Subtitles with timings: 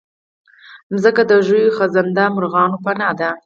[0.91, 3.29] مځکه د ژوي، خزنده، مرغانو پناه ده.